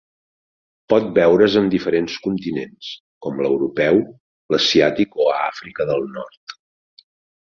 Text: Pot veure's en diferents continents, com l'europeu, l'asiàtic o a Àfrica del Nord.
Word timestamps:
Pot 0.93 1.09
veure's 1.17 1.57
en 1.61 1.67
diferents 1.73 2.15
continents, 2.23 2.89
com 3.25 3.43
l'europeu, 3.45 4.01
l'asiàtic 4.55 5.15
o 5.27 5.31
a 5.35 5.39
Àfrica 5.51 5.87
del 5.91 6.05
Nord. 6.19 6.57